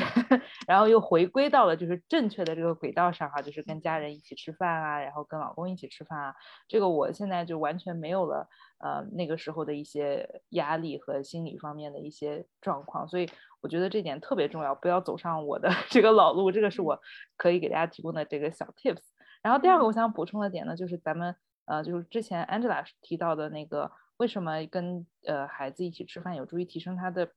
[0.65, 6.33] 然后又回归到了就是正确的这个轨道上哈，就是跟家人一起吃饭啊，然后跟老公一起吃饭啊，
[6.69, 8.47] 这个我现在就完全没有了，
[8.79, 13.27] 呃，那个时候的一些压力和心理方面的一些状况，所以
[13.59, 16.97] 我觉得这点特别重要，不要走上我的 这个老路，这个是我
[17.35, 19.03] 可以给大家提供的这个小 tips。
[19.43, 21.35] 然后第二个我想补充的点呢，就是咱们
[21.65, 27.27] 呃，就是之前 Angela 提到的那个，为什么跟呃孩子一起吃饭有助于提升他的。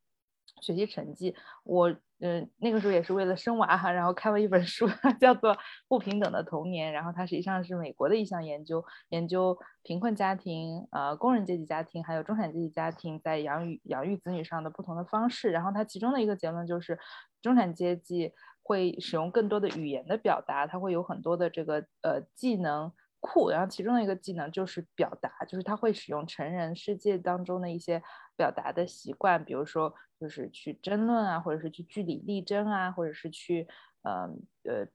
[0.61, 4.87] 学习成绩，我嗯那个时候也是为了生娃哈，然后看了一本书，
[5.21, 5.55] 叫做
[5.89, 16.99] 《不平等的童年》，然后它实际上是美国的一项研究，研究贫困家庭、呃工人阶级家庭还有中产阶级家庭在养育养育子女上的不同的方式，然后它其中的一个结论就是，
[17.43, 22.93] 中产阶级会使用更多的语言的表达，它会有很多的这个呃技能。
[23.27, 28.03] 库，然后其中的一个技能就是表达，就是他会使用成人世界当中的一些
[28.37, 33.67] 表达的习惯，比如说就是去争论啊，或者是去据理力争啊，或者是去，
[34.03, 34.29] 呃
[34.65, 34.87] 呃。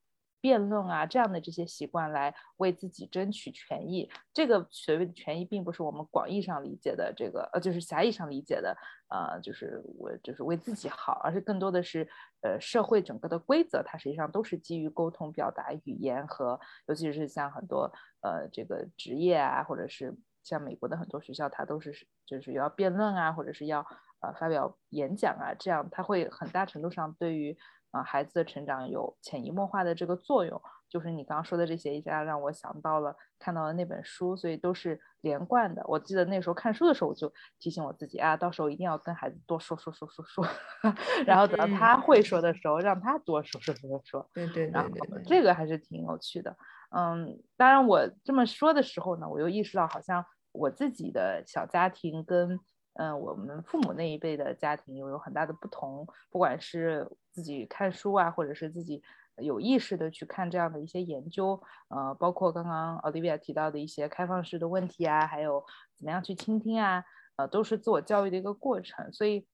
[0.41, 8.73] 辩论啊，这样的这些习惯来为自己争取权益，这个所谓的权益，并不是我们广义上理解的这个，呃，就是狭义上理解的，
[9.09, 12.07] 呃，就是我就是为自己好，而是更多的是，
[12.39, 20.15] 呃，社会整个的规则，它实际上都是基于沟通、表达、语言和，尤其是像很多，呃，这个职业啊，或者是
[20.49, 21.93] 像美国的很多学校，它都是
[22.25, 23.85] 就是要辩论啊，或者是要
[24.21, 27.57] 呃发表演讲啊，这样它会很大程度上对于。
[27.91, 35.83] 啊，孩子的成长有潜移默化的这个作用，就是你刚刚说的这些，一下让我想到了看到的那本书，所以都是连贯的。
[35.87, 40.45] 我记得那时候看书的时候，我就提醒我自己啊，到时候一定要跟孩子多说说说说说，
[41.25, 44.29] 然后等到他会说的时候，让他多说说说说说。
[44.35, 46.55] 对对对对，这个还是挺有趣的。
[46.95, 52.59] 嗯，当然我这么说的时候呢，我又意识到好像我自己的小家庭跟。
[52.95, 59.01] 嗯，我们父母那一辈的家庭又有很大的不同，不管是自己看书啊，或者是自己
[59.37, 65.63] 有意识的去看这样的一些研究，呃，包括刚刚 Olivia 提到的一些开放式的问题啊，还有
[65.95, 67.05] 怎么样去倾听啊，
[67.37, 69.13] 呃，都是自我教育的一个过程。
[69.13, 69.47] 所以，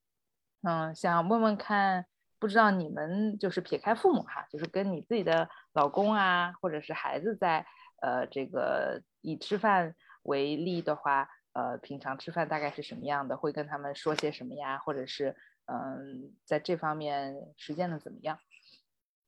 [0.63, 2.07] 嗯，想问问看，
[2.39, 7.63] 不知道你们就是撇开父母哈，就是跟你自己的老公啊，或者是孩子在，
[8.01, 9.93] 呃，这个以吃饭
[10.25, 11.29] 为例的话。
[11.55, 13.37] 呃，平常吃饭大概是什么样的？
[13.37, 14.77] 会跟他们说些什么呀？
[14.77, 15.33] 或者是，
[15.67, 18.37] 嗯，在这方面实践的怎么样？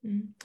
[0.01, 0.35] 嗯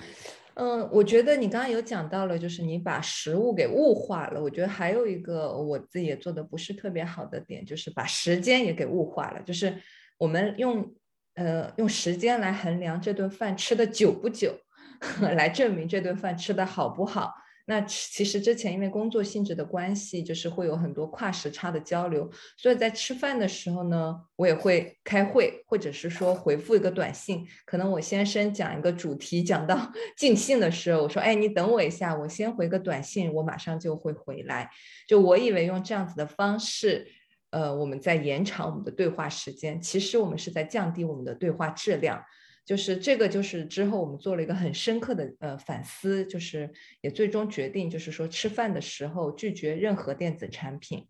[0.55, 4.41] 嗯，我觉得你刚刚有讲到了，就是你把食物给物化了。
[4.41, 9.43] 我觉得还有一个我自己也做的不是特别好的点，就是把时间也给物化了。
[9.43, 9.77] 就是
[10.19, 10.95] 我们用
[11.35, 14.57] 呃用时间来衡量这顿饭吃的久不久，
[15.35, 17.35] 来证明这顿饭吃的好不好。
[17.67, 27.47] 那其实之前因为工作性质的关系，就是会有很多跨时差的交流，所以在吃饭的时候呢，我也会开会，或者是说回复一个短信。
[27.65, 34.69] 可能我先生讲一个主题讲到 尽兴的时候，我说：“哎，你等我一下，我先回个短信，我马上就会回来。”
[35.07, 37.07] 就我以为用这样子的方式，
[37.51, 42.25] 呃，我们在延长我们的对话时间，其实我们是在降低我们的对话质量。
[42.65, 51.09] 就是这个，就是之后我们做了一个很深刻的呃反思，就是也最终决定，就是说吃饭的时候拒绝任何电子产品，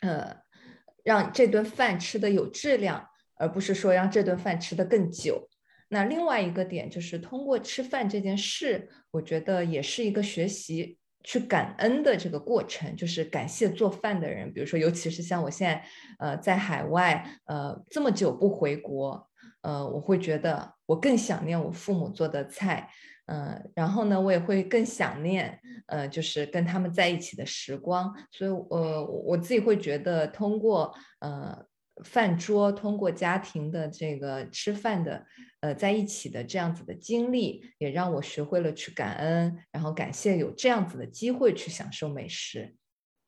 [0.00, 0.36] 呃，
[1.04, 5.48] 让这顿饭吃的有质量，而不是说让这顿饭吃的更久。
[5.90, 15.84] 那另外一个点就是通过吃饭这件事，我觉得也是一个学习去感恩的这个过程，就是感谢做饭的人，比如说尤其是像我现在
[16.18, 19.27] 呃在海外呃这么久不回国。
[19.62, 22.88] 呃，我会觉得我更想念我父母做的菜，
[23.26, 28.14] 嗯，然后呢，我也会更想念，呃，就是跟他们在一起的时光。
[28.30, 31.64] 所以，呃，我自己会觉得，通过呃
[32.04, 35.26] 饭桌，通过家庭的这个吃饭的，
[35.60, 42.76] 呃，在一起的这样子的经历，也让我学会了去感恩，然后感谢有这样子的机会去享受美食。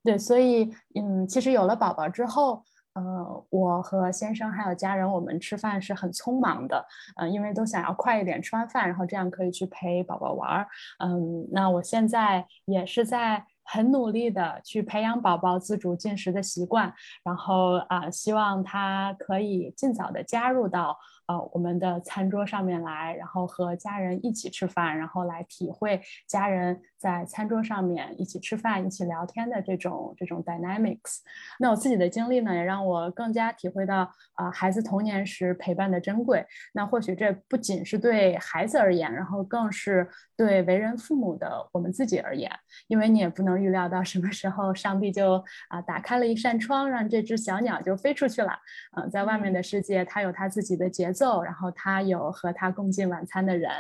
[0.05, 2.65] 对，所以，嗯，其实有了宝宝之后。
[2.95, 6.85] 呃，我和先生还有家人，我们吃饭是很匆忙的，
[7.17, 10.67] 嗯，因为都想要快一点吃完饭，然后这样可以去陪宝宝玩儿。
[10.99, 20.99] 嗯，那我现在也是在很努力的去培养宝宝自主进食的习惯，然后啊，希望他可以尽早的加入到。
[21.31, 31.19] 呃，我们的餐桌上面来，然后和家人一起吃饭，然后来体会家人在餐桌上面一起吃饭、一起聊天的这种这种 dynamics。
[31.61, 36.45] 那我自己的经历呢，也让我更加体会到啊，孩子童年时陪伴的珍贵。
[36.73, 42.51] 那或许这不仅是对孩子而言，然后更是对为人父母的我们自己而言，
[42.89, 48.59] 因为你也不能预料到什么时候上帝就啊打开了一扇窗，让这只小鸟就飞出去了。
[48.97, 51.20] 嗯，在外面的世界，它有它自己的节奏。
[51.21, 53.71] 奏，然后他有和他共进晚餐的人，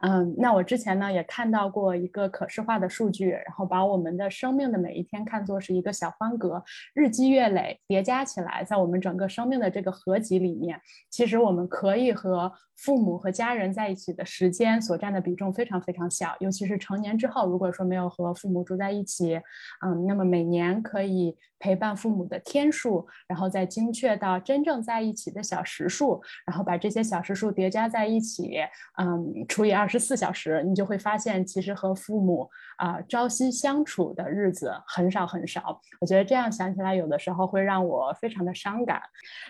[0.00, 6.62] 嗯，那我之前呢也看到过一个可视化的数据，然后把我们的生命的每一天看作是一个小方格，
[6.94, 10.80] 日积月累叠加起来，在我们整个生命的这个合集里面，
[11.10, 12.52] 其实我们可以和。
[12.76, 19.40] 父母和家人在一起的时间所占的比重非常非常小，尤其是成年之后，如果说没有和父母住在一起，
[19.80, 28.58] 嗯，那么每年可以陪伴父母的天数，然后再精确到真正在一起的小时数，然后把这些小时数叠加在一起，
[28.98, 35.80] 嗯，除以二十四小时，你就会发现，其实和父母啊朝夕相处的日子很少很少。
[36.00, 39.00] 我觉得这样想起来，有的时候会让我非常的伤感，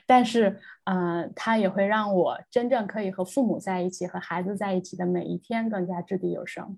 [0.06, 3.06] 但是，嗯，它也会让我真正可以。
[3.16, 6.76] 和父母在一起，和孩子在一起的每一天更加掷地有声。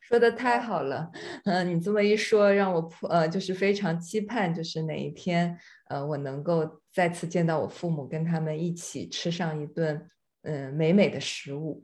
[0.00, 1.10] 说的太好了，
[1.44, 5.58] 嗯，你这么一说，让我呃就是非常期盼，就是哪一天
[5.88, 10.08] 呃我能够再次见到我父母，跟他们一起吃上一顿
[10.42, 11.82] 嗯美美的食物。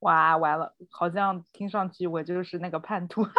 [0.00, 3.22] 哇，完了，好像听上去我就是那个叛徒。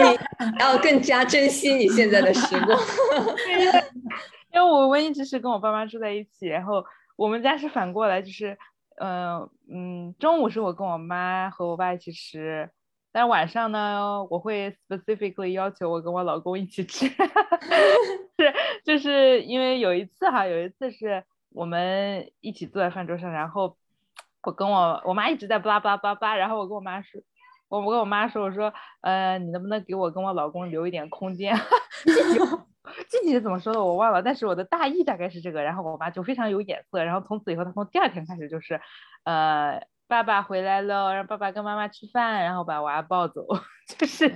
[0.00, 0.18] 你
[0.60, 2.78] 要更加珍惜你现在的时光，
[4.52, 6.84] 因为我们一直是跟我爸妈住在一起，然后。
[7.18, 8.56] 我们家是反过来，就是，
[9.00, 12.70] 嗯嗯，中午是我跟我妈和我爸一起吃，
[13.12, 17.06] 但晚上呢，我会 specifically 要求我跟我老公一起吃，
[18.38, 23.76] 是，就是因为有一次哈，有一次是我们一起坐在饭桌上，然后
[24.42, 27.20] 我跟我我妈一直在巴拉巴拉巴拉，然后我跟我妈说，
[27.68, 31.56] 我我跟我妈说，我说，呃，你能不能给我跟我老公留一点空间？
[33.10, 35.62] 具体是怎么说的我忘了，但是我的大意大概是这个。
[35.62, 38.80] 然后我妈就非常有眼色，然后从此以后，她从第二天开始就是，
[39.24, 43.46] 呃，爸爸回来了，让爸爸跟妈妈吃饭，然后把娃抱走，
[43.98, 44.28] 就是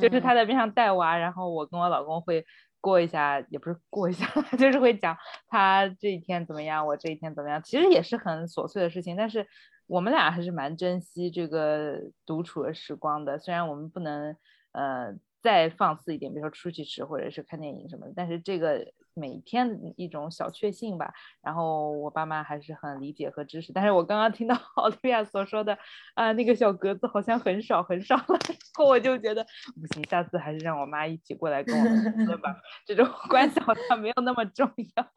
[0.00, 2.44] 就是她在边上带娃，然后我跟我老公会
[2.80, 4.26] 过一下，也不是过一下，
[4.58, 5.16] 就是会讲
[5.48, 9.46] 他这一天怎么样，我这一天怎么样，其实也是很琐碎的事情，但是
[9.86, 14.36] 我们俩还是蛮珍惜这个独处的时光的，虽然我们不能，
[14.72, 15.14] 呃。
[15.40, 18.84] 再放肆一点，比如说出去吃或者是看电影什么的，但是这个
[19.14, 21.12] 每天一种小确幸吧。
[21.42, 23.72] 然后我爸妈还是很理解和支持。
[23.72, 25.78] 但是我刚刚听到 奥利亚所说的
[26.14, 29.44] 啊，那个小格子好像很少很少了， 然后我就觉得
[29.80, 32.56] 不行，下次还是让我妈一起过来跟我们吃吧。
[32.84, 35.10] 这种关系好像没有那么重要，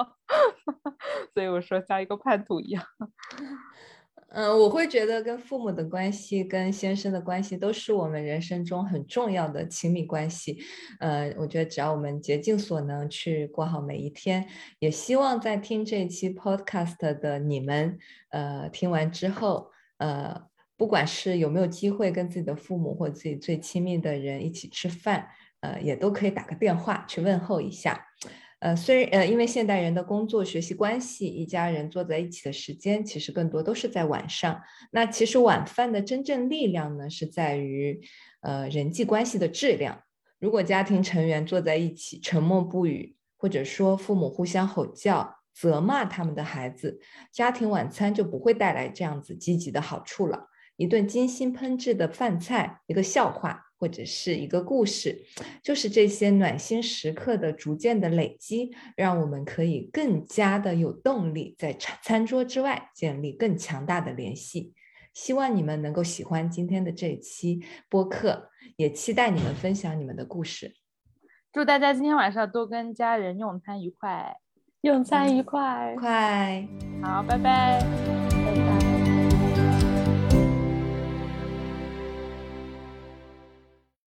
[1.33, 2.83] 所以我说像一个叛徒一样。
[4.33, 10.57] 嗯，我会觉得跟父母的关系、跟先生的关系都是我们人生中很重要的亲密关系。
[11.01, 14.47] 呃，我觉得只要我们竭尽所能去过好每一天，
[14.79, 20.41] 也希望在听这一期 podcast 的你们，呃，听完之后，呃，
[20.77, 25.27] 不管是有没有机会跟自己的父母或自己最亲密的人一起吃饭，
[25.59, 28.01] 呃，也都可以打个电话去问候一下。
[28.61, 34.61] 呃，虽然呃，因为现代人的工作、学习关系，一家人坐在一起的时间其实更多都是在晚上。
[34.91, 37.99] 那其实晚饭的真正力量呢，是在于
[38.41, 40.03] 呃人际关系的质量。
[40.39, 46.99] 如果家庭成员坐在一起沉默不语，或者说父母互相吼叫，责骂他们的孩子，
[47.31, 50.49] 家庭晚餐就不会带来这样子积极的好处了。
[50.77, 55.23] 一顿精心烹制的饭菜，一个笑话或者是一个故事，
[55.63, 64.75] 就是这些暖心时刻的逐渐的累积，让我们可以更加的有动力在餐餐桌之外建立更强大的联系。
[65.15, 67.59] 希望你们能够喜欢今天的这一期
[67.89, 70.75] 播客，也期待你们分享你们的故事。
[71.51, 74.37] 祝大家今天晚上都跟家人用餐愉快，
[74.81, 76.67] 用餐愉快，快，
[77.01, 78.20] 好，拜拜，拜拜。